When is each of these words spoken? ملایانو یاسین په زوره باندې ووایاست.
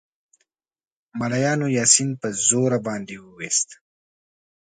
ملایانو 1.19 1.67
یاسین 1.77 2.09
په 2.21 2.27
زوره 2.47 2.79
باندې 2.87 3.15
ووایاست. 3.17 3.69